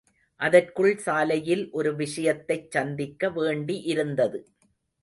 அதற்குள் 0.39 0.97
சாலையில் 0.97 1.69
ஒரு 1.71 1.95
விஷயத்தைச் 1.95 2.71
சந்திக்க 2.71 3.29
வேண்டி 3.29 3.77
இருந்தது. 3.83 4.41